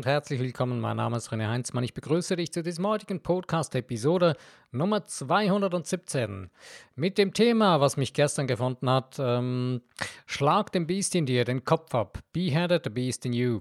[0.00, 0.80] und herzlich willkommen.
[0.80, 1.84] Mein Name ist René Heinzmann.
[1.84, 4.34] Ich begrüße dich zu diesem heutigen Podcast-Episode
[4.70, 6.48] Nummer 217
[6.96, 9.82] mit dem Thema, was mich gestern gefunden hat: ähm,
[10.24, 12.20] Schlag dem Biest in dir den Kopf ab.
[12.32, 13.60] Beheaded the Beast in you.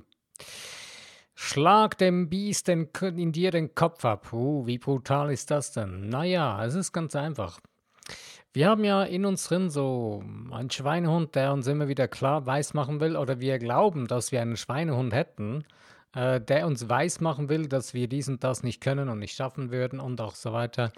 [1.35, 2.87] Schlag dem Biest in,
[3.33, 4.31] dir den Kopf ab.
[4.31, 6.07] Uh, wie brutal ist das denn?
[6.07, 7.59] Naja, es ist ganz einfach.
[8.53, 13.01] Wir haben ja in uns drin so einen Schweinehund, der uns immer wieder klar weismachen
[13.01, 15.65] will, oder wir glauben, dass wir einen Schweinehund hätten,
[16.13, 19.71] äh, der uns weismachen will, dass wir dies und das nicht können und nicht schaffen
[19.71, 20.91] würden und auch so weiter.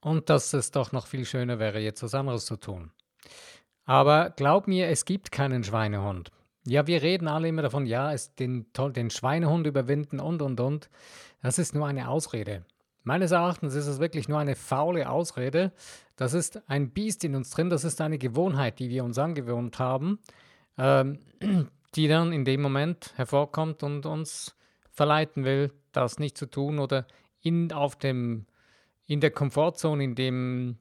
[0.00, 2.90] Und dass es doch noch viel schöner wäre, jetzt was anderes zu tun.
[3.84, 6.30] Aber glaub mir, es gibt keinen Schweinehund.
[6.66, 10.90] Ja, wir reden alle immer davon, ja, es den, den Schweinehund überwinden und und und.
[11.40, 12.66] Das ist nur eine Ausrede.
[13.04, 15.72] Meines Erachtens ist es wirklich nur eine faule Ausrede.
[16.16, 19.78] Das ist ein Biest in uns drin, das ist eine Gewohnheit, die wir uns angewohnt
[19.78, 20.18] haben,
[20.76, 21.20] ähm,
[21.94, 24.57] die dann in dem Moment hervorkommt und uns
[24.98, 27.06] verleiten will, das nicht zu tun oder
[27.40, 28.46] in, auf dem,
[29.06, 30.78] in der Komfortzone, in dem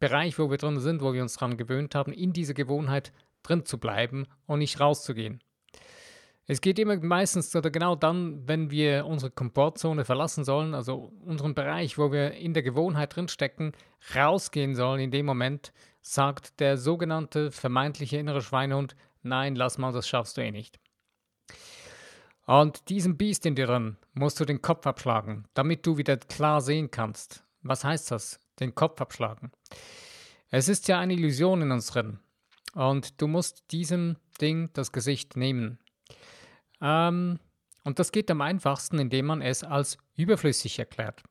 [0.00, 3.12] Bereich, wo wir drin sind, wo wir uns daran gewöhnt haben, in dieser Gewohnheit
[3.44, 5.40] drin zu bleiben und nicht rauszugehen.
[6.46, 11.54] Es geht immer meistens oder genau dann, wenn wir unsere Komfortzone verlassen sollen, also unseren
[11.54, 13.72] Bereich, wo wir in der Gewohnheit drinstecken,
[14.14, 15.00] rausgehen sollen.
[15.00, 20.42] In dem Moment sagt der sogenannte vermeintliche innere Schweinehund, nein, lass mal, das schaffst du
[20.42, 20.80] eh nicht.
[22.46, 26.60] Und diesem Biest in dir drin musst du den Kopf abschlagen, damit du wieder klar
[26.60, 27.44] sehen kannst.
[27.62, 28.40] Was heißt das?
[28.60, 29.50] Den Kopf abschlagen.
[30.50, 32.18] Es ist ja eine Illusion in uns drin.
[32.74, 35.78] Und du musst diesem Ding das Gesicht nehmen.
[36.80, 37.38] Ähm,
[37.84, 41.22] und das geht am einfachsten, indem man es als überflüssig erklärt.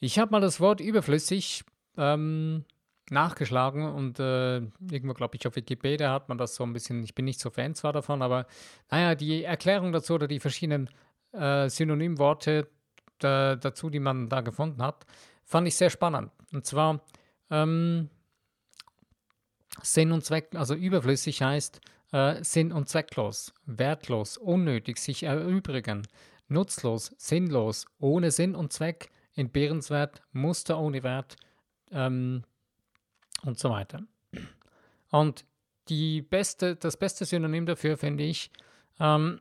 [0.00, 1.64] Ich habe mal das Wort überflüssig
[1.96, 2.64] ähm,
[3.10, 4.56] nachgeschlagen und äh,
[4.90, 7.50] irgendwo, glaube ich, auf Wikipedia hat man das so ein bisschen, ich bin nicht so
[7.50, 8.46] Fan zwar davon, aber
[8.90, 10.88] naja, die Erklärung dazu oder die verschiedenen
[11.32, 12.68] äh, Synonymworte
[13.18, 15.04] da, dazu, die man da gefunden hat,
[15.44, 16.30] fand ich sehr spannend.
[16.52, 17.00] Und zwar
[17.50, 18.08] ähm,
[19.82, 21.80] Sinn und Zweck, also überflüssig heißt
[22.12, 26.06] äh, sinn- und zwecklos, wertlos, unnötig, sich erübrigen,
[26.48, 31.36] nutzlos, sinnlos, ohne Sinn und Zweck, entbehrenswert, Muster ohne Wert
[31.90, 32.44] ähm,
[33.42, 34.02] und so weiter.
[35.10, 35.44] Und
[35.88, 38.50] die beste, das beste Synonym dafür finde ich
[39.00, 39.40] ähm,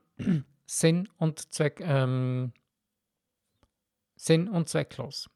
[0.66, 2.54] Sinn und Zweck, ähm,
[4.16, 5.30] Sinn und zwecklos.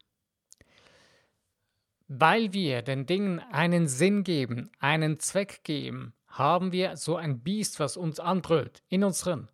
[2.08, 7.80] Weil wir den Dingen einen Sinn geben, einen Zweck geben, haben wir so ein Biest,
[7.80, 9.48] was uns anbrüllt, in uns drin.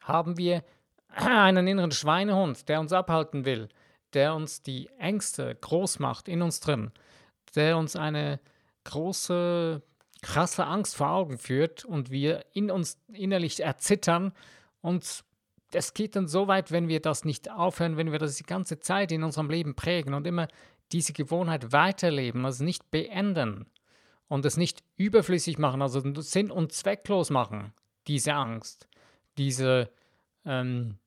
[0.00, 0.64] Haben wir
[1.08, 3.68] einen inneren Schweinehund, der uns abhalten will,
[4.12, 6.92] der uns die Ängste groß macht in uns drin,
[7.54, 8.40] der uns eine
[8.84, 9.82] große,
[10.22, 14.32] krasse Angst vor Augen führt und wir in uns innerlich erzittern
[14.80, 15.24] und
[15.72, 18.80] es geht dann so weit, wenn wir das nicht aufhören, wenn wir das die ganze
[18.80, 20.48] Zeit in unserem Leben prägen und immer
[20.92, 23.66] diese Gewohnheit weiterleben, also nicht beenden
[24.28, 27.72] und es nicht überflüssig machen, also sinn- und zwecklos machen,
[28.06, 28.88] diese Angst,
[29.38, 29.90] diese,
[30.44, 30.98] ähm,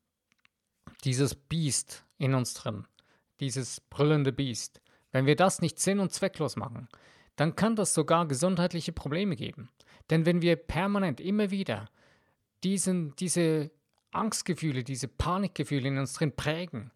[1.03, 2.85] dieses Biest in uns drin,
[3.39, 4.81] dieses brüllende Biest.
[5.13, 6.89] Wenn wir das nicht sinn- und zwecklos machen,
[7.37, 9.69] dann kann das sogar gesundheitliche Probleme geben.
[10.09, 11.89] Denn wenn wir permanent immer wieder
[12.63, 13.71] diesen, diese
[14.11, 16.91] Angstgefühle, diese Panikgefühle in uns drin prägen,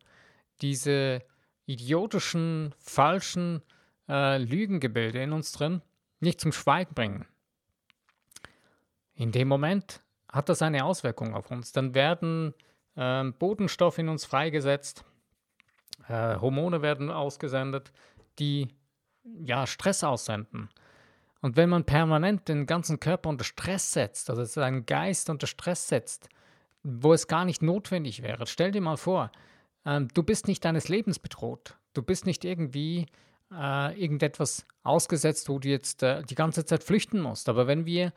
[0.62, 1.24] diese
[1.66, 3.62] idiotischen, falschen
[4.10, 5.82] äh, Lügengebilde in uns drin
[6.20, 7.26] nicht zum Schweigen bringen.
[9.14, 10.02] In dem Moment
[10.32, 11.72] hat das eine Auswirkung auf uns.
[11.72, 12.54] Dann werden
[12.96, 15.06] äh, Botenstoffe in uns freigesetzt,
[16.08, 17.92] äh, Hormone werden ausgesendet,
[18.40, 18.68] die
[19.24, 20.70] ja Stress aussenden.
[21.42, 25.88] Und wenn man permanent den ganzen Körper unter Stress setzt, also seinen Geist unter Stress
[25.88, 26.30] setzt,
[26.84, 29.32] wo es gar nicht notwendig wäre, stell dir mal vor,
[29.86, 31.78] ähm, du bist nicht deines Lebens bedroht.
[31.94, 33.06] Du bist nicht irgendwie
[33.52, 37.50] äh, irgendetwas ausgesetzt, wo du jetzt äh, die ganze Zeit flüchten musst.
[37.50, 38.14] Aber wenn wir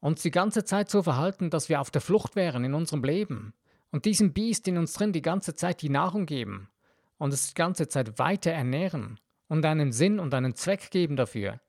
[0.00, 3.54] uns die ganze Zeit so verhalten, dass wir auf der Flucht wären in unserem Leben
[3.90, 6.68] und diesem Biest in uns drin die ganze Zeit die Nahrung geben
[7.20, 11.60] und es die ganze Zeit weiter ernähren und einen Sinn und einen Zweck geben dafür,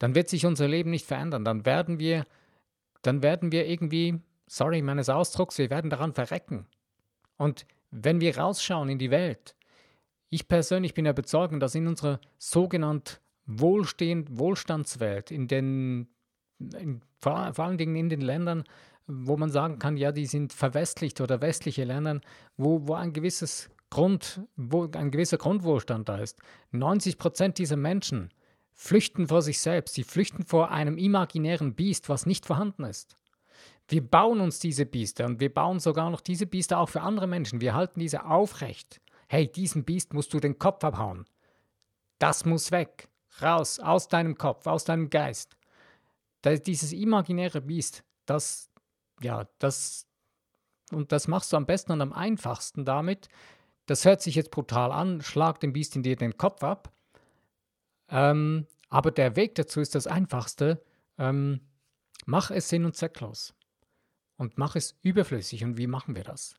[0.00, 1.44] dann wird sich unser Leben nicht verändern.
[1.44, 2.26] Dann werden wir,
[3.02, 6.66] dann werden wir irgendwie, sorry meines Ausdrucks, wir werden daran verrecken.
[7.36, 9.54] Und wenn wir rausschauen in die Welt,
[10.28, 16.08] ich persönlich bin der Überzeugung, dass in unserer sogenannten Wohlstehend Wohlstandswelt, in den,
[16.58, 18.64] in, vor, vor allen Dingen in den Ländern,
[19.06, 22.20] wo man sagen kann, ja, die sind verwestlicht oder westliche Länder,
[22.56, 26.38] wo, wo ein gewisses Grund, wo ein gewisser Grundwohlstand da ist.
[26.70, 28.32] 90 Prozent dieser Menschen
[28.72, 33.16] flüchten vor sich selbst, sie flüchten vor einem imaginären Biest, was nicht vorhanden ist.
[33.88, 37.26] Wir bauen uns diese Biester und wir bauen sogar noch diese Biester auch für andere
[37.26, 37.60] Menschen.
[37.60, 39.00] Wir halten diese aufrecht.
[39.26, 41.26] Hey, diesen Biest musst du den Kopf abhauen.
[42.18, 43.08] Das muss weg.
[43.42, 45.56] Raus, aus deinem Kopf, aus deinem Geist.
[46.42, 48.70] Das, dieses imaginäre Biest, das,
[49.20, 50.06] ja, das,
[50.92, 53.28] und das machst du am besten und am einfachsten damit.
[53.90, 56.92] Das hört sich jetzt brutal an, schlag dem Biest in dir den Kopf ab.
[58.08, 60.80] Ähm, aber der Weg dazu ist das einfachste.
[61.18, 61.58] Ähm,
[62.24, 63.52] mach es sinn- und zwecklos.
[64.36, 65.64] Und mach es überflüssig.
[65.64, 66.54] Und wie machen wir das?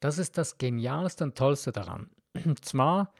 [0.00, 2.10] Das ist das Genialste und Tollste daran.
[2.44, 3.12] Und zwar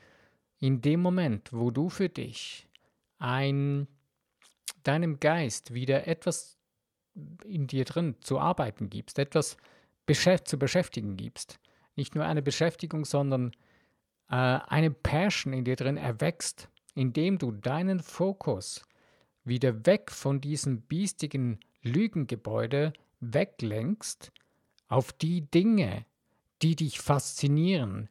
[0.58, 2.68] in dem Moment, wo du für dich
[3.18, 3.86] ein,
[4.82, 6.58] deinem Geist wieder etwas
[7.44, 9.56] in dir drin zu arbeiten gibst, etwas
[10.06, 11.60] beschäft, zu beschäftigen gibst,
[11.96, 13.52] nicht nur eine Beschäftigung, sondern
[14.28, 18.84] äh, eine Passion in dir drin erwächst, indem du deinen Fokus
[19.44, 24.32] wieder weg von diesem biestigen Lügengebäude weglenkst
[24.88, 26.06] auf die Dinge,
[26.62, 28.08] die dich faszinieren,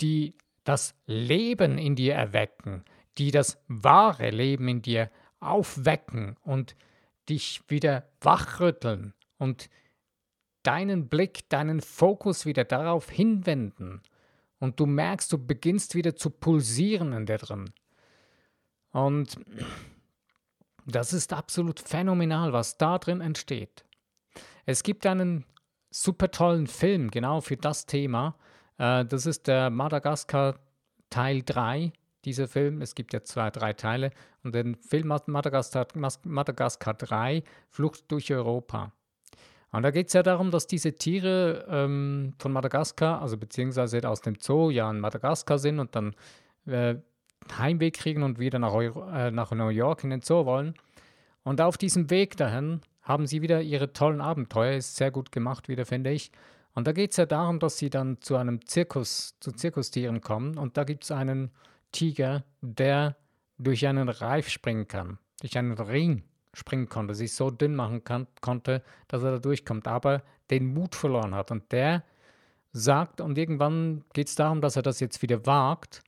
[0.00, 0.34] die
[0.64, 2.84] das Leben in dir erwecken,
[3.18, 5.10] die das wahre Leben in dir
[5.40, 6.74] aufwecken und
[7.28, 9.68] dich wieder wachrütteln und
[10.64, 14.02] deinen Blick, deinen Fokus wieder darauf hinwenden
[14.58, 17.72] und du merkst, du beginnst wieder zu pulsieren in dir drin.
[18.90, 19.38] Und
[20.86, 23.84] das ist absolut phänomenal, was da drin entsteht.
[24.66, 25.44] Es gibt einen
[25.90, 28.36] super tollen Film genau für das Thema.
[28.78, 30.58] Äh, das ist der Madagaskar
[31.10, 31.92] Teil 3,
[32.24, 32.80] dieser Film.
[32.80, 34.10] Es gibt ja zwei, drei Teile.
[34.42, 35.86] Und den Film Madagaskar,
[36.24, 38.92] Madagaskar 3, Flucht durch Europa.
[39.74, 44.20] Und da geht es ja darum, dass diese Tiere ähm, von Madagaskar, also beziehungsweise aus
[44.20, 46.14] dem Zoo, ja in Madagaskar sind und dann
[46.66, 46.94] äh,
[47.58, 50.74] Heimweg kriegen und wieder nach, Euro, äh, nach New York in den Zoo wollen.
[51.42, 54.76] Und auf diesem Weg dahin haben sie wieder ihre tollen Abenteuer.
[54.76, 56.30] Ist sehr gut gemacht wieder, finde ich.
[56.74, 60.56] Und da geht es ja darum, dass sie dann zu einem Zirkus, zu Zirkustieren kommen.
[60.56, 61.50] Und da gibt es einen
[61.90, 63.16] Tiger, der
[63.58, 66.22] durch einen Reif springen kann, durch einen Ring
[66.54, 70.94] springen konnte, sich so dünn machen kann, konnte, dass er da durchkommt, aber den Mut
[70.94, 71.50] verloren hat.
[71.50, 72.04] Und der
[72.72, 76.02] sagt, und irgendwann geht es darum, dass er das jetzt wieder wagt.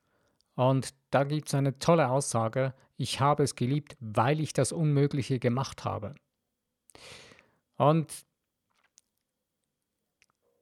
[0.55, 5.37] Und da gibt es eine tolle Aussage, ich habe es geliebt, weil ich das Unmögliche
[5.39, 6.15] gemacht habe.
[7.77, 8.11] Und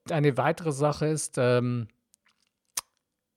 [0.10, 1.88] eine weitere Sache ist, ähm,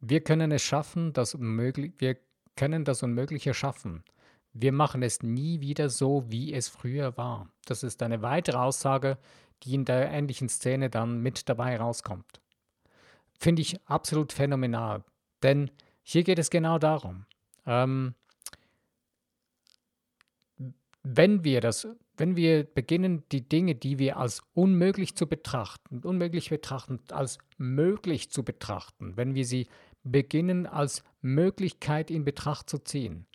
[0.01, 2.17] wir können es schaffen, das Unmögliche, wir
[2.57, 4.05] können das Unmögliche schaffen.
[4.53, 7.49] Wir machen es nie wieder so, wie es früher war.
[7.67, 9.19] Das ist eine weitere Aussage,
[9.63, 12.41] die in der ähnlichen Szene dann mit dabei rauskommt.
[13.39, 15.05] Finde ich absolut phänomenal,
[15.43, 15.71] denn
[16.03, 17.27] hier geht es genau darum.
[17.67, 18.15] Ähm,
[21.03, 21.87] wenn wir das,
[22.17, 28.31] wenn wir beginnen, die Dinge, die wir als unmöglich zu betrachten, unmöglich betrachten, als möglich
[28.31, 29.69] zu betrachten, wenn wir sie
[30.03, 33.27] beginnen als Möglichkeit in Betracht zu ziehen,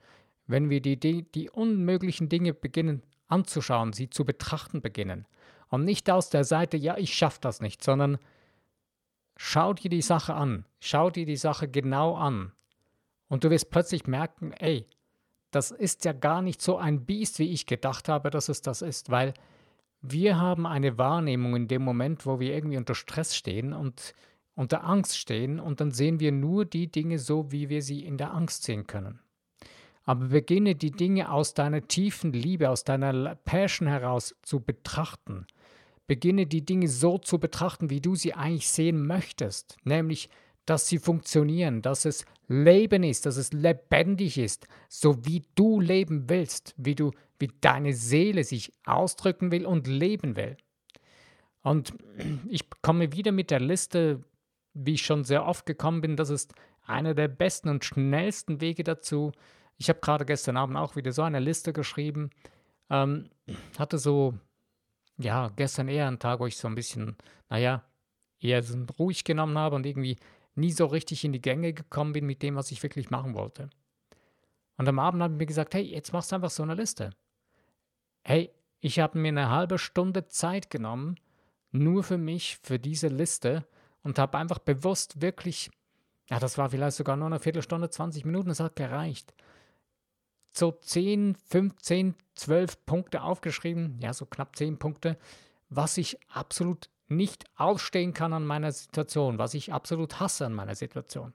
[0.47, 5.25] wenn wir die, die, die unmöglichen Dinge beginnen anzuschauen, sie zu betrachten beginnen.
[5.69, 8.19] Und nicht aus der Seite, ja, ich schaffe das nicht, sondern
[9.37, 12.51] schau dir die Sache an, schau dir die Sache genau an.
[13.27, 14.85] Und du wirst plötzlich merken, ey,
[15.49, 18.81] das ist ja gar nicht so ein Biest, wie ich gedacht habe, dass es das
[18.81, 19.33] ist, weil
[20.01, 24.13] wir haben eine Wahrnehmung in dem Moment, wo wir irgendwie unter Stress stehen und
[24.55, 28.17] unter Angst stehen und dann sehen wir nur die Dinge so, wie wir sie in
[28.17, 29.19] der Angst sehen können.
[30.03, 35.47] Aber beginne die Dinge aus deiner tiefen Liebe, aus deiner Passion heraus zu betrachten.
[36.07, 40.29] Beginne die Dinge so zu betrachten, wie du sie eigentlich sehen möchtest, nämlich
[40.65, 46.29] dass sie funktionieren, dass es Leben ist, dass es lebendig ist, so wie du leben
[46.29, 50.57] willst, wie du, wie deine Seele sich ausdrücken will und leben will.
[51.61, 51.93] Und
[52.49, 54.23] ich komme wieder mit der Liste,
[54.73, 56.53] wie ich schon sehr oft gekommen bin, das ist
[56.85, 59.31] einer der besten und schnellsten Wege dazu,
[59.83, 62.29] ich habe gerade gestern Abend auch wieder so eine Liste geschrieben.
[62.89, 63.29] Ähm,
[63.77, 64.33] hatte so,
[65.17, 67.17] ja, gestern eher einen Tag, wo ich so ein bisschen,
[67.49, 67.83] naja,
[68.39, 70.15] eher so ruhig genommen habe und irgendwie
[70.55, 73.69] nie so richtig in die Gänge gekommen bin mit dem, was ich wirklich machen wollte.
[74.77, 77.09] Und am Abend habe ich mir gesagt, hey, jetzt machst du einfach so eine Liste.
[78.23, 81.19] Hey, ich habe mir eine halbe Stunde Zeit genommen,
[81.71, 83.67] nur für mich, für diese Liste
[84.01, 85.71] und habe einfach bewusst wirklich,
[86.29, 89.33] ja, das war vielleicht sogar nur eine Viertelstunde, 20 Minuten, das hat gereicht
[90.53, 95.17] so 10, 15, 12 Punkte aufgeschrieben, ja, so knapp 10 Punkte,
[95.69, 100.75] was ich absolut nicht ausstehen kann an meiner Situation, was ich absolut hasse an meiner
[100.75, 101.33] Situation,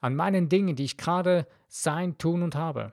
[0.00, 2.92] an meinen Dingen, die ich gerade sein, tun und habe.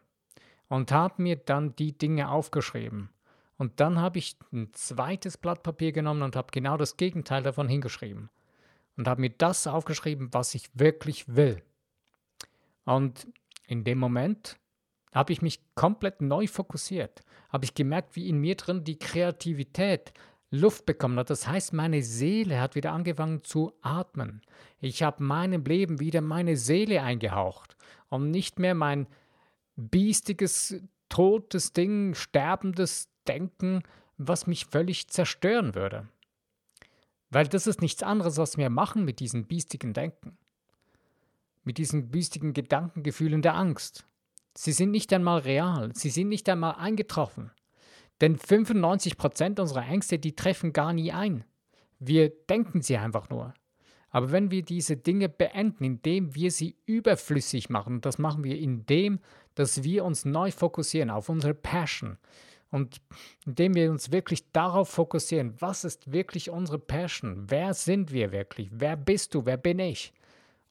[0.68, 3.10] Und habe mir dann die Dinge aufgeschrieben.
[3.58, 7.68] Und dann habe ich ein zweites Blatt Papier genommen und habe genau das Gegenteil davon
[7.68, 8.30] hingeschrieben.
[8.96, 11.64] Und habe mir das aufgeschrieben, was ich wirklich will.
[12.86, 13.28] Und
[13.66, 14.60] in dem Moment
[15.12, 17.24] habe ich mich komplett neu fokussiert.
[17.50, 20.14] Habe ich gemerkt, wie in mir drin die Kreativität
[20.52, 21.30] Luft bekommen hat.
[21.30, 24.42] Das heißt, meine Seele hat wieder angefangen zu atmen.
[24.80, 27.76] Ich habe meinem Leben wieder meine Seele eingehaucht
[28.10, 29.08] und nicht mehr mein
[29.76, 33.84] biestiges, totes Ding, sterbendes Denken,
[34.18, 36.08] was mich völlig zerstören würde.
[37.30, 40.38] Weil das ist nichts anderes, was wir machen mit diesem biestigen Denken.
[41.64, 44.06] Mit diesen biestigen Gedankengefühlen der Angst.
[44.56, 47.52] Sie sind nicht einmal real, sie sind nicht einmal eingetroffen.
[48.22, 51.46] Denn 95% unserer Ängste, die treffen gar nie ein.
[52.00, 53.54] Wir denken sie einfach nur.
[54.10, 59.20] Aber wenn wir diese Dinge beenden, indem wir sie überflüssig machen, das machen wir indem,
[59.56, 62.18] dass wir uns neu fokussieren auf unsere Passion.
[62.72, 63.02] Und
[63.46, 68.70] indem wir uns wirklich darauf fokussieren, was ist wirklich unsere Passion, wer sind wir wirklich,
[68.72, 70.14] wer bist du, wer bin ich?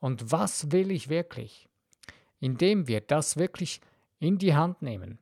[0.00, 1.67] Und was will ich wirklich,
[2.40, 3.80] indem wir das wirklich
[4.18, 5.18] in die Hand nehmen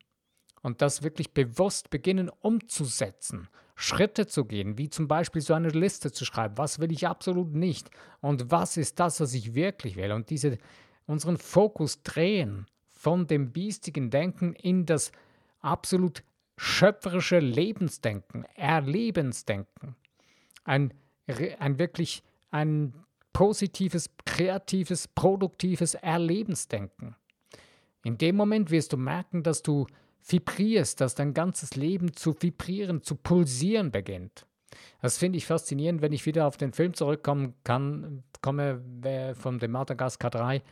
[0.62, 6.10] und das wirklich bewusst beginnen umzusetzen, Schritte zu gehen, wie zum Beispiel so eine Liste
[6.10, 10.12] zu schreiben, was will ich absolut nicht und was ist das, was ich wirklich will
[10.12, 10.58] und diese,
[11.06, 15.12] unseren Fokus drehen von dem biestigen Denken in das
[15.60, 16.22] absolut
[16.56, 19.94] schöpferische Lebensdenken, Erlebensdenken,
[20.64, 20.94] ein,
[21.58, 22.94] ein wirklich ein
[23.36, 27.16] positives, kreatives, produktives Erlebensdenken.
[28.02, 29.86] In dem Moment wirst du merken, dass du
[30.26, 34.46] vibrierst, dass dein ganzes Leben zu vibrieren, zu pulsieren beginnt.
[35.02, 38.82] Das finde ich faszinierend, wenn ich wieder auf den Film zurückkommen kann, komme
[39.38, 40.62] von dem Madagaskar 3.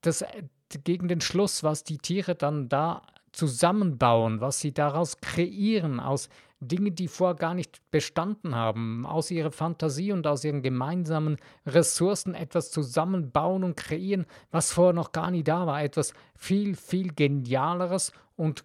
[0.00, 0.44] Das, äh,
[0.82, 3.02] gegen den Schluss, was die Tiere dann da
[3.32, 9.50] zusammenbauen, was sie daraus kreieren, aus Dingen, die vorher gar nicht bestanden haben, aus ihrer
[9.50, 15.42] Fantasie und aus ihren gemeinsamen Ressourcen etwas zusammenbauen und kreieren, was vorher noch gar nie
[15.42, 18.62] da war, etwas viel, viel genialeres und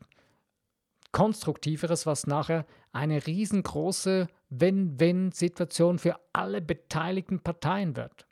[1.14, 8.28] konstruktiveres, was nachher eine riesengroße Win-Win-Situation für alle beteiligten Parteien wird.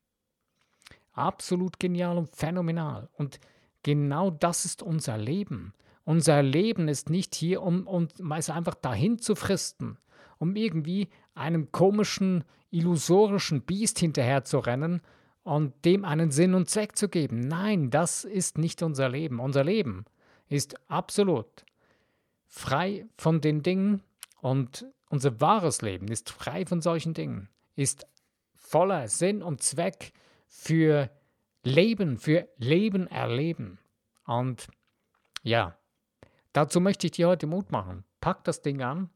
[1.14, 3.10] Absolut genial und phänomenal.
[3.14, 3.40] Und
[3.84, 5.74] genau das ist unser Leben.
[6.06, 9.98] Unser Leben ist nicht hier, um uns einfach dahin zu fristen,
[10.38, 15.02] um irgendwie einem komischen, illusorischen Biest hinterher zu rennen
[15.44, 17.40] und dem einen Sinn und Zweck zu geben.
[17.40, 19.40] Nein, das ist nicht unser Leben.
[19.40, 20.06] Unser Leben
[20.50, 21.66] ist absolut
[22.48, 24.04] frei von den Dingen
[24.42, 28.06] und unser wahres Leben ist frei von solchen Dingen, ist
[28.56, 30.12] voller Sinn und Zweck
[30.48, 31.10] für
[31.64, 33.80] Leben, für Leben erleben.
[34.26, 34.68] Und
[35.44, 35.78] ja,
[36.54, 38.04] Dazu möchte ich dir heute Mut machen.
[38.22, 39.10] Pack das Ding an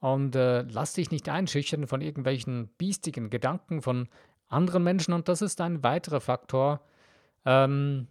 [0.00, 4.08] und äh, lass dich nicht einschüchtern von irgendwelchen biestigen Gedanken von
[4.48, 5.14] anderen Menschen.
[5.14, 6.82] Und das ist ein weiterer Faktor,
[7.44, 8.08] ähm,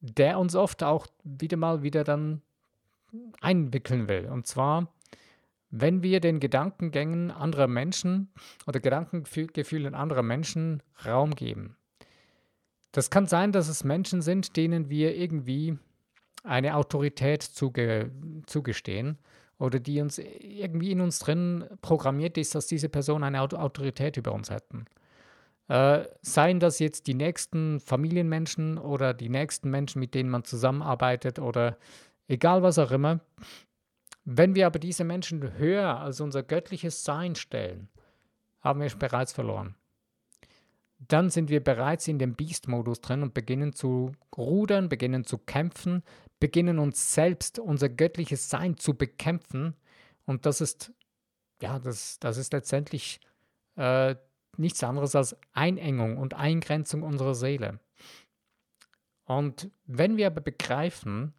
[0.00, 2.42] der uns oft auch wieder mal wieder dann
[3.40, 4.26] einwickeln will.
[4.26, 4.92] Und zwar,
[5.70, 8.32] wenn wir den Gedankengängen anderer Menschen
[8.66, 11.76] oder Gedankengefühlen anderer Menschen Raum geben.
[12.92, 15.78] Das kann sein, dass es Menschen sind, denen wir irgendwie
[16.42, 18.10] eine Autorität zuge
[18.46, 19.18] zugestehen
[19.58, 24.32] oder die uns irgendwie in uns drin programmiert ist, dass diese Person eine Autorität über
[24.32, 24.86] uns hätten.
[25.68, 31.38] Äh, seien das jetzt die nächsten Familienmenschen oder die nächsten Menschen, mit denen man zusammenarbeitet
[31.38, 31.76] oder
[32.26, 33.20] egal was auch immer.
[34.24, 37.88] Wenn wir aber diese Menschen höher als unser göttliches Sein stellen,
[38.60, 39.74] haben wir bereits verloren
[41.08, 46.02] dann sind wir bereits in dem Beast-Modus drin und beginnen zu rudern, beginnen zu kämpfen,
[46.40, 49.76] beginnen uns selbst, unser göttliches Sein zu bekämpfen.
[50.26, 50.92] Und das ist,
[51.62, 53.20] ja, das, das ist letztendlich
[53.76, 54.16] äh,
[54.56, 57.78] nichts anderes als Einengung und Eingrenzung unserer Seele.
[59.24, 61.34] Und wenn wir aber begreifen,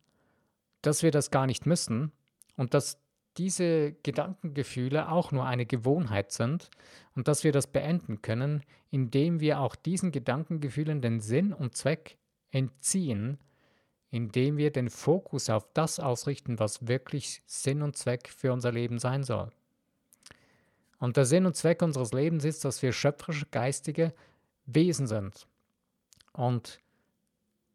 [0.82, 2.12] dass wir das gar nicht müssen
[2.56, 3.00] und dass
[3.38, 6.70] diese Gedankengefühle auch nur eine Gewohnheit sind
[7.16, 12.18] und dass wir das beenden können, indem wir auch diesen Gedankengefühlen den Sinn und Zweck
[12.52, 13.40] entziehen,
[14.12, 19.00] indem wir den Fokus auf das ausrichten, was wirklich Sinn und Zweck für unser Leben
[19.00, 19.50] sein soll.
[21.00, 24.14] Und der Sinn und Zweck unseres Lebens ist, dass wir schöpferische, geistige
[24.66, 25.48] Wesen sind.
[26.34, 26.80] Und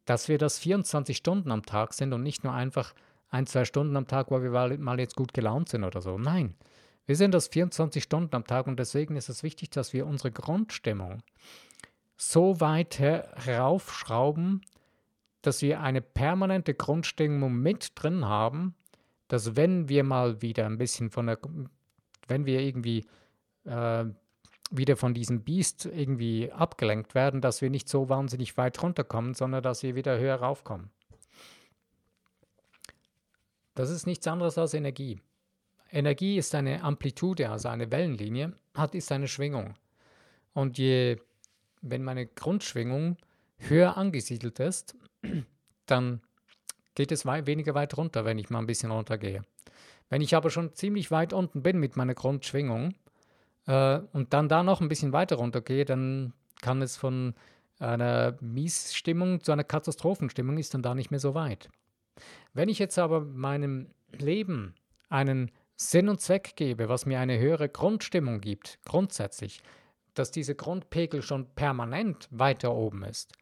[0.05, 2.93] dass wir das 24 Stunden am Tag sind und nicht nur einfach
[3.29, 6.17] ein, zwei Stunden am Tag, wo wir mal jetzt gut gelaunt sind oder so.
[6.17, 6.55] Nein,
[7.05, 10.31] wir sind das 24 Stunden am Tag und deswegen ist es wichtig, dass wir unsere
[10.31, 11.23] Grundstimmung
[12.15, 14.61] so weit heraufschrauben,
[15.47, 18.75] dass wir eine permanente Grundstimmung mit drin haben,
[19.29, 21.39] dass wenn wir mal wieder ein bisschen von der,
[22.27, 23.05] wenn wir irgendwie
[23.63, 24.05] äh,
[24.71, 29.63] wieder von diesem Biest irgendwie abgelenkt werden, dass wir nicht so wahnsinnig weit runterkommen, sondern
[29.63, 30.89] dass wir wieder höher raufkommen.
[33.73, 35.21] Das ist nichts anderes als Energie.
[35.91, 39.75] Energie ist eine Amplitude, also eine Wellenlinie, hat ist eine Schwingung.
[40.53, 41.21] Und je,
[41.81, 43.15] wenn meine Grundschwingung
[43.59, 44.97] höher angesiedelt ist,
[45.85, 46.21] dann
[46.95, 49.43] geht es wei weniger weit runter, wenn ich mal ein bisschen runtergehe.
[50.09, 52.95] Wenn ich aber schon ziemlich weit unten bin mit meiner Grundschwingung
[53.67, 57.35] äh, und dann da noch ein bisschen weiter runtergehe, dann kann es von
[57.79, 61.69] einer Miesstimmung zu einer Katastrophenstimmung ist dann da nicht mehr so weit.
[62.53, 64.73] Wenn ich jetzt aber meinem Leben
[65.09, 69.61] einen Sinn und Zweck gebe, was mir eine höhere Grundstimmung gibt, grundsätzlich,
[70.15, 73.33] dass dieser Grundpegel schon permanent weiter oben ist,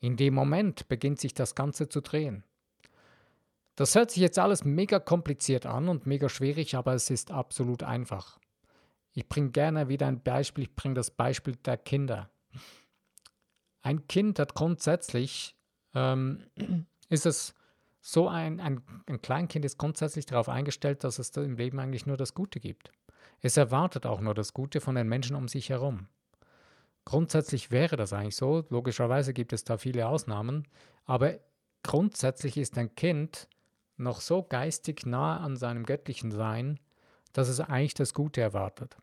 [0.00, 2.44] in dem Moment beginnt sich das Ganze zu drehen.
[3.76, 7.82] Das hört sich jetzt alles mega kompliziert an und mega schwierig, aber es ist absolut
[7.82, 8.38] einfach.
[9.12, 12.30] Ich bringe gerne wieder ein Beispiel, ich bringe das Beispiel der Kinder.
[13.82, 15.56] Ein Kind hat grundsätzlich,
[15.94, 16.44] ähm,
[17.08, 17.54] ist es
[18.00, 22.16] so ein, ein, ein Kleinkind ist grundsätzlich darauf eingestellt, dass es im Leben eigentlich nur
[22.16, 22.92] das Gute gibt.
[23.40, 26.08] Es erwartet auch nur das Gute von den Menschen um sich herum.
[27.04, 28.64] Grundsätzlich wäre das eigentlich so.
[28.68, 30.68] Logischerweise gibt es da viele Ausnahmen.
[31.06, 31.38] Aber
[31.82, 33.48] grundsätzlich ist ein Kind
[33.96, 36.78] noch so geistig nah an seinem göttlichen Sein,
[37.32, 38.96] dass es eigentlich das Gute erwartet.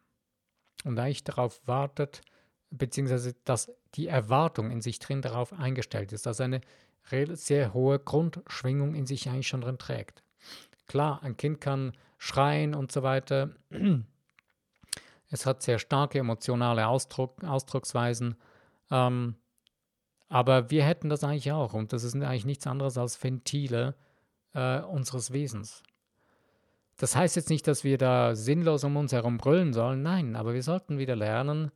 [0.83, 2.21] Und eigentlich darauf wartet,
[2.69, 6.61] beziehungsweise dass die Erwartung in sich drin darauf eingestellt ist, dass eine
[7.33, 10.23] sehr hohe Grundschwingung in sich eigentlich schon drin trägt.
[10.87, 13.51] Klar, ein Kind kann schreien und so weiter.
[15.29, 18.35] Es hat sehr starke emotionale Ausdruck, Ausdrucksweisen.
[18.91, 19.35] Ähm,
[20.29, 21.73] aber wir hätten das eigentlich auch.
[21.73, 23.95] Und das ist eigentlich nichts anderes als Ventile
[24.53, 25.83] äh, unseres Wesens.
[26.97, 30.01] Das heißt jetzt nicht, dass wir da sinnlos um uns herum brüllen sollen.
[30.01, 31.71] Nein, aber wir sollten wieder lernen,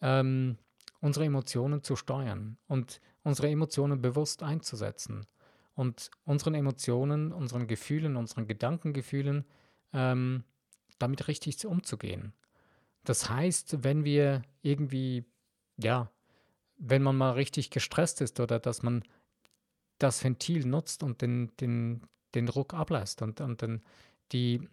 [0.00, 0.58] ähm,
[1.00, 5.26] unsere Emotionen zu steuern und unsere Emotionen bewusst einzusetzen
[5.74, 9.46] und unseren Emotionen, unseren Gefühlen, unseren Gedankengefühlen
[9.92, 10.44] ähm,
[10.98, 12.34] damit richtig umzugehen.
[13.04, 15.24] Das heißt, wenn wir irgendwie,
[15.76, 16.10] ja,
[16.76, 19.02] wenn man mal richtig gestresst ist oder dass man
[19.98, 22.02] das Ventil nutzt und den, den,
[22.34, 23.82] den Druck ablässt und, und den,
[24.32, 24.68] die,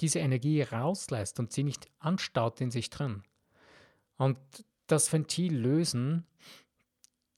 [0.00, 3.22] diese Energie rauslässt und sie nicht anstaut in sich drin.
[4.16, 4.38] Und
[4.86, 6.26] das Ventil lösen,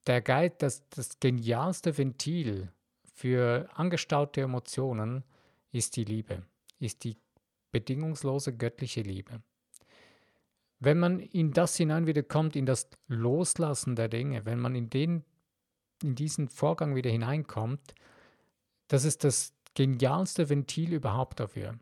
[0.06, 2.72] der Guide, das, das genialste Ventil
[3.04, 5.24] für angestaute Emotionen
[5.72, 6.42] ist die Liebe,
[6.78, 7.16] ist die
[7.70, 9.42] bedingungslose göttliche Liebe.
[10.80, 14.88] Wenn man in das hinein wieder kommt, in das Loslassen der Dinge, wenn man in,
[14.88, 15.24] den,
[16.02, 17.94] in diesen Vorgang wieder hineinkommt,
[18.88, 21.78] das ist das genialste Ventil überhaupt dafür.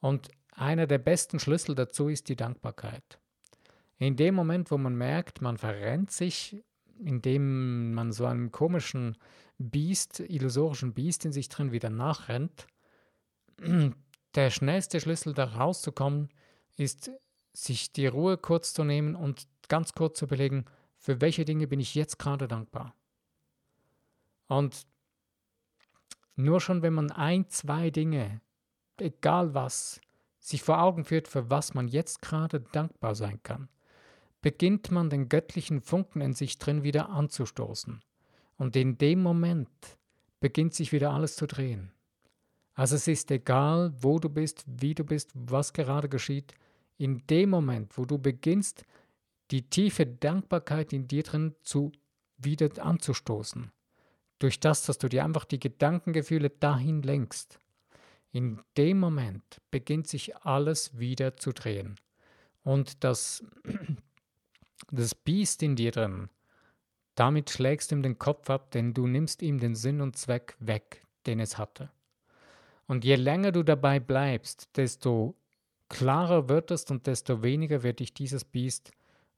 [0.00, 3.20] Und einer der besten Schlüssel dazu ist die Dankbarkeit.
[3.98, 6.64] In dem Moment, wo man merkt, man verrennt sich,
[6.98, 9.16] indem man so einem komischen
[9.58, 12.66] Biest, illusorischen Biest in sich drin wieder nachrennt,
[14.34, 16.28] der schnellste Schlüssel da rauszukommen,
[16.76, 17.10] ist,
[17.56, 20.66] sich die Ruhe kurz zu nehmen und ganz kurz zu überlegen,
[20.98, 22.94] für welche Dinge bin ich jetzt gerade dankbar.
[24.48, 24.86] Und
[26.36, 28.40] nur schon, wenn man ein, zwei Dinge,
[28.98, 30.00] egal was,
[30.38, 33.68] sich vor Augen führt, für was man jetzt gerade dankbar sein kann,
[34.42, 38.00] beginnt man den göttlichen Funken in sich drin wieder anzustoßen.
[38.58, 39.68] Und in dem Moment
[40.40, 41.90] beginnt sich wieder alles zu drehen.
[42.74, 46.54] Also es ist egal, wo du bist, wie du bist, was gerade geschieht.
[46.98, 48.84] In dem Moment, wo du beginnst,
[49.50, 51.92] die tiefe Dankbarkeit in dir drin zu
[52.38, 53.70] wieder anzustoßen,
[54.38, 57.60] durch das, dass du dir einfach die Gedankengefühle dahin lenkst,
[58.32, 61.96] in dem Moment beginnt sich alles wieder zu drehen.
[62.62, 63.44] Und das
[64.90, 66.28] das Biest in dir drin,
[67.14, 70.56] damit schlägst du ihm den Kopf ab, denn du nimmst ihm den Sinn und Zweck
[70.58, 71.90] weg, den es hatte.
[72.86, 75.34] Und je länger du dabei bleibst, desto
[75.88, 78.92] klarer wird es und desto weniger wird dich dieses Biest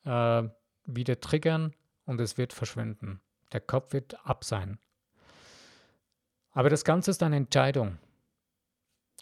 [0.05, 0.43] äh,
[0.85, 3.21] wieder triggern und es wird verschwinden.
[3.53, 4.79] Der Kopf wird ab sein.
[6.53, 7.99] Aber das Ganze ist eine Entscheidung.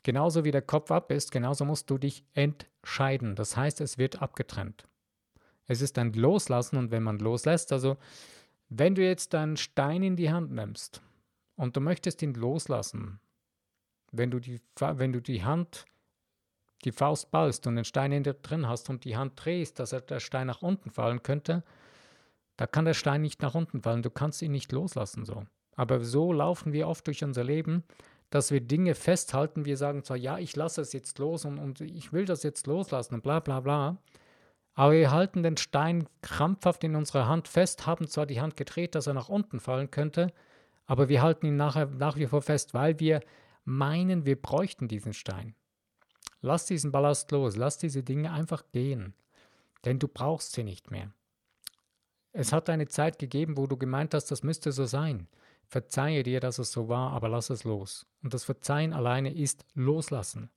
[0.03, 3.35] Genauso wie der Kopf ab ist, genauso musst du dich entscheiden.
[3.35, 4.87] Das heißt, es wird abgetrennt.
[5.67, 7.97] Es ist ein Loslassen und wenn man loslässt, also
[8.69, 11.03] wenn du jetzt einen Stein in die Hand nimmst
[11.57, 13.21] und du möchtest ihn loslassen,
[14.13, 15.87] wenn du die, wenn du die Hand,
[16.85, 19.91] die Faust ballst und den Stein in dir drin hast und die Hand drehst, dass
[19.91, 21.65] der Stein nach unten fallen könnte,
[22.57, 24.03] da kann der Stein nicht nach unten fallen.
[24.03, 25.45] Du kannst ihn nicht loslassen so.
[25.75, 27.85] Aber so laufen wir oft durch unser Leben,
[28.31, 29.65] dass wir Dinge festhalten.
[29.65, 32.67] Wir sagen zwar, ja, ich lasse es jetzt los und, und ich will das jetzt
[32.67, 33.99] loslassen und bla bla bla.
[34.75, 38.95] Aber wir halten den Stein krampfhaft in unserer Hand fest, haben zwar die Hand gedreht,
[38.95, 40.33] dass er nach unten fallen könnte,
[40.87, 43.21] aber wir halten ihn nachher nach wie vor fest, weil wir
[43.65, 45.55] meinen, wir bräuchten diesen Stein.
[46.41, 49.15] Lass diesen Ballast los, lass diese Dinge einfach gehen,
[49.85, 51.13] denn du brauchst sie nicht mehr.
[52.33, 55.27] Es hat eine Zeit gegeben, wo du gemeint hast, das müsste so sein.
[55.65, 58.07] Verzeihe dir, dass es so war, aber lass es los.
[58.23, 60.51] Und das Verzeihen alleine ist Loslassen.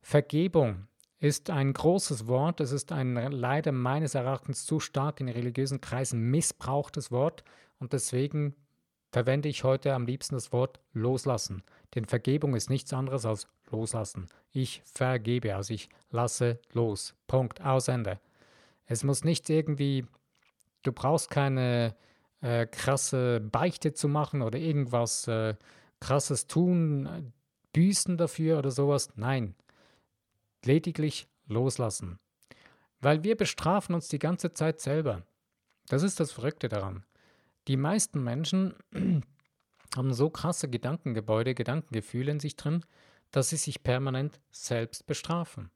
[0.00, 0.88] Vergebung
[1.20, 2.60] ist ein großes Wort.
[2.60, 7.44] Es ist ein leider meines Erachtens zu stark in religiösen Kreisen missbrauchtes Wort.
[7.78, 8.54] Und deswegen
[9.12, 11.62] verwende ich heute am liebsten das Wort loslassen.
[11.94, 14.28] Denn Vergebung ist nichts anderes als loslassen.
[14.52, 17.14] Ich vergebe, also ich lasse los.
[17.26, 17.60] Punkt.
[17.60, 18.20] Aus Ende.
[18.86, 20.06] Es muss nicht irgendwie,
[20.82, 21.94] du brauchst keine
[22.40, 25.54] äh, krasse Beichte zu machen oder irgendwas äh,
[26.00, 27.32] krasses tun,
[27.72, 29.10] büßen dafür oder sowas.
[29.16, 29.54] Nein,
[30.64, 32.18] lediglich loslassen.
[33.00, 35.22] Weil wir bestrafen uns die ganze Zeit selber.
[35.86, 37.04] Das ist das Verrückte daran.
[37.68, 38.74] Die meisten Menschen
[39.96, 42.84] haben so krasse Gedankengebäude, Gedankengefühle in sich drin,
[43.30, 45.70] dass sie sich permanent selbst bestrafen.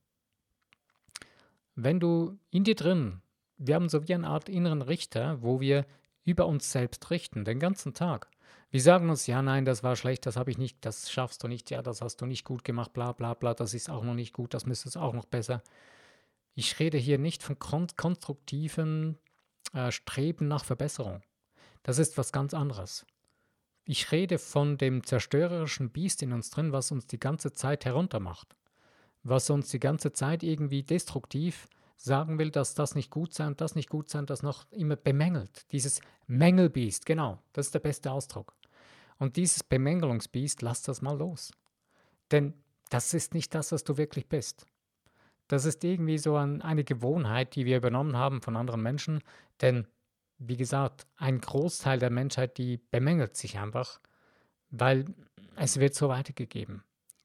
[1.74, 3.22] Wenn du in dir drin,
[3.56, 5.86] wir haben so wie eine Art inneren Richter, wo wir
[6.24, 8.28] über uns selbst richten, den ganzen Tag.
[8.70, 11.48] Wir sagen uns, ja, nein, das war schlecht, das habe ich nicht, das schaffst du
[11.48, 14.14] nicht, ja, das hast du nicht gut gemacht, bla bla bla, das ist auch noch
[14.14, 15.62] nicht gut, das müsstest auch noch besser.
[16.54, 19.18] Ich rede hier nicht von konstruktiven
[19.72, 21.22] äh, Streben nach Verbesserung.
[21.82, 23.06] Das ist was ganz anderes.
[23.84, 28.56] Ich rede von dem zerstörerischen Biest in uns drin, was uns die ganze Zeit heruntermacht.
[29.24, 33.60] Was uns die ganze Zeit irgendwie destruktiv sagen will, dass das nicht gut sei und
[33.60, 35.70] das nicht gut sei und das noch immer bemängelt.
[35.72, 38.54] Dieses Mängelbiest, genau, das ist der beste Ausdruck.
[39.18, 41.52] Und dieses Bemängelungsbiest, lass das mal los.
[42.32, 42.54] Denn
[42.90, 44.66] das ist nicht das, was du wirklich bist.
[45.46, 49.22] Das ist irgendwie so ein, eine Gewohnheit, die wir übernommen haben von anderen Menschen.
[49.60, 49.86] Denn,
[50.46, 54.00] wie gesagt, ein Großteil der Menschheit, die bemängelt sich einfach,
[54.70, 55.04] weil
[55.56, 56.82] es wird so weitergegeben.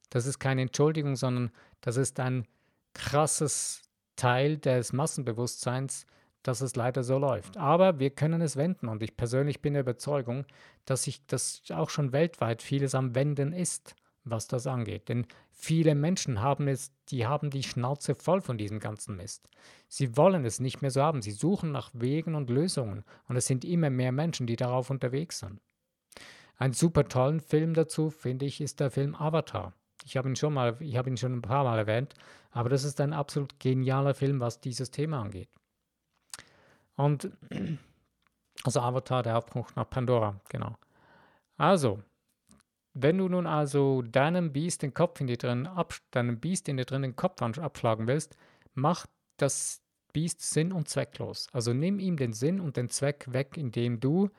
[0.10, 1.51] Das ist keine Entschuldigung, sondern
[1.82, 2.47] das ist ein
[2.93, 3.82] krasses
[4.15, 6.06] Teil des Massenbewusstseins,
[6.43, 7.58] dass es leider so läuft.
[7.58, 10.45] Aber wir können es wenden und ich persönlich bin der Überzeugung,
[10.86, 15.10] dass sich das auch schon weltweit vieles am Wenden ist, was das angeht.
[15.10, 19.50] Denn viele Menschen haben es, die haben die Schnauze voll von diesem ganzen Mist.
[19.88, 21.22] Sie wollen es nicht mehr so haben.
[21.22, 25.39] Sie suchen nach Wegen und Lösungen und es sind immer mehr Menschen, die darauf unterwegs
[25.39, 25.62] sind.
[26.58, 29.74] Ein super tollen Film dazu, finde ich, ist der Film Avatar.
[30.04, 32.13] Ich habe ihn schon mal, ich habe ihn schon ein paar Mal erwähnt,
[32.52, 35.50] aber das ist ein absolut genialer Film, was dieses Thema angeht.
[36.96, 37.32] Und
[38.63, 40.78] also Avatar, der Aufbruch nach Pandora, genau.
[41.58, 42.02] Also,
[42.99, 45.69] wenn du nun also deinem Biest den Kopf in dir drin,
[46.12, 48.36] deinem Biest in dir drin den Kopf abschlagen willst,
[48.73, 49.05] mach
[49.38, 49.81] das
[50.13, 51.47] Biest sinn- und zwecklos.
[51.51, 54.29] Also nimm ihm den Sinn und den Zweck weg, indem du,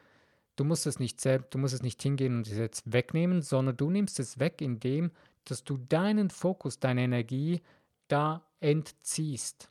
[0.56, 3.76] du musst es nicht selbst, du musst es nicht hingehen und es jetzt wegnehmen, sondern
[3.76, 5.12] du nimmst es weg, indem
[5.44, 7.62] dass du deinen Fokus, deine Energie
[8.08, 9.70] da entziehst.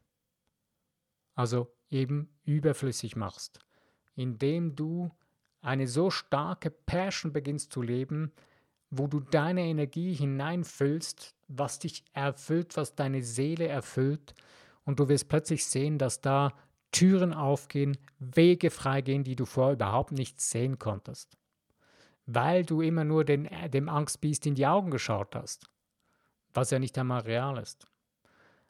[1.35, 3.59] Also eben überflüssig machst,
[4.15, 5.11] indem du
[5.61, 8.31] eine so starke Passion beginnst zu leben,
[8.89, 14.33] wo du deine Energie hineinfüllst, was dich erfüllt, was deine Seele erfüllt,
[14.85, 16.53] und du wirst plötzlich sehen, dass da
[16.91, 21.37] Türen aufgehen, Wege freigehen, die du vorher überhaupt nicht sehen konntest
[22.27, 25.69] weil du immer nur den, dem Angstbiest in die Augen geschaut hast,
[26.53, 27.87] was ja nicht einmal real ist.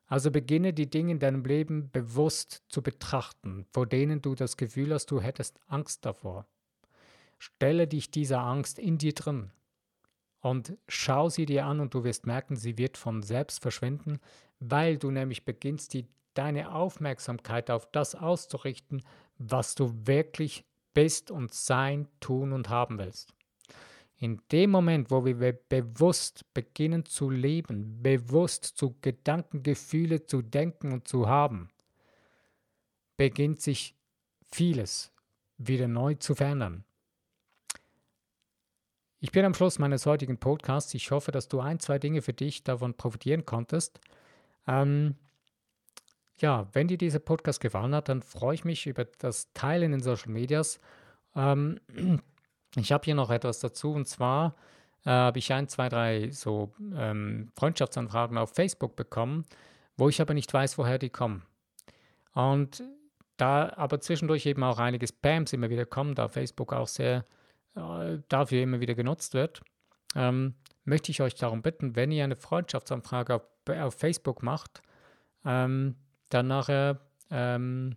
[0.06, 4.93] Also beginne die Dinge in deinem Leben bewusst zu betrachten, vor denen du das Gefühl
[4.93, 6.47] hast, du hättest Angst davor.
[7.39, 9.51] Stelle dich dieser Angst in dir drin
[10.50, 14.20] und schau sie dir an und du wirst merken, sie wird von selbst verschwinden,
[14.60, 19.04] weil du nämlich beginnst, die, deine Aufmerksamkeit auf das auszurichten,
[19.38, 23.34] was du wirklich bist und sein, tun und haben willst.
[24.20, 30.92] In dem Moment, wo wir bewusst beginnen zu leben, bewusst zu Gedanken, Gefühle zu denken
[30.92, 31.70] und zu haben,
[33.16, 33.96] beginnt sich
[34.52, 35.12] vieles
[35.58, 36.84] wieder neu zu verändern.
[39.19, 40.93] Ich bin am Schluss meines heutigen Podcasts.
[40.93, 43.99] Ich hoffe, dass du ein, zwei Dinge für dich davon profitieren konntest.
[44.67, 45.15] Ähm,
[46.38, 50.01] ja, wenn dir dieser Podcast gefallen hat, dann freue ich mich über das Teilen in
[50.01, 50.80] Social Medias.
[51.36, 51.80] Ähm,
[52.75, 54.56] ich habe hier noch etwas dazu und zwar
[55.03, 59.45] äh, habe ich ein, zwei, drei so ähm, Freundschaftsanfragen auf Facebook bekommen,
[59.95, 61.41] wo ich aber nicht weiß, woher die kommen.
[62.34, 62.84] Und
[63.38, 67.25] da aber zwischendurch eben auch einige Spams immer wieder kommen, da Facebook auch sehr
[67.78, 69.62] äh, dafür immer wieder genutzt wird,
[70.16, 74.82] ähm, möchte ich euch darum bitten, wenn ihr eine Freundschaftsanfrage auf, auf Facebook macht,
[75.46, 75.96] ähm,
[76.30, 77.96] dann nachher ähm,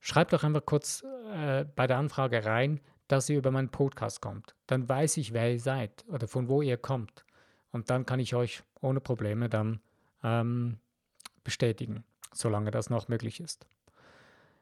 [0.00, 4.54] schreibt doch einfach kurz äh, bei der Anfrage rein, dass ihr über meinen Podcast kommt.
[4.66, 7.24] Dann weiß ich, wer ihr seid oder von wo ihr kommt.
[7.70, 9.80] Und dann kann ich euch ohne Probleme dann
[10.22, 10.78] ähm,
[11.44, 13.66] bestätigen, solange das noch möglich ist.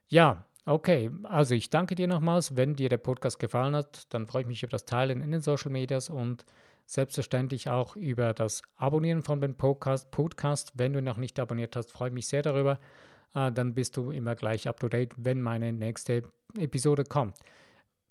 [0.08, 1.10] Ja, okay.
[1.24, 2.56] Also ich danke dir nochmals.
[2.56, 5.40] Wenn dir der Podcast gefallen hat, dann freue ich mich über das Teilen in den
[5.40, 6.44] Social Medias und
[6.84, 10.10] selbstverständlich auch über das Abonnieren von dem Podcast.
[10.10, 10.72] Podcast.
[10.74, 12.78] Wenn du noch nicht abonniert hast, freue ich mich sehr darüber.
[13.34, 16.22] Äh, dann bist du immer gleich up to date, wenn meine nächste
[16.58, 17.36] Episode kommt.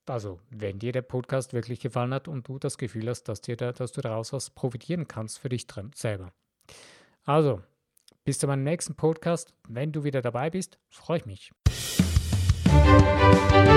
[0.08, 3.58] Also, wenn dir der Podcast wirklich gefallen hat und du das Gefühl hast, dass, dir
[3.58, 6.32] da, dass du daraus was profitieren kannst für dich drin, selber.
[7.24, 7.62] Also,
[8.24, 9.54] bis zu meinem nächsten Podcast.
[9.68, 11.52] Wenn du wieder dabei bist, freue ich mich.
[13.06, 13.75] Música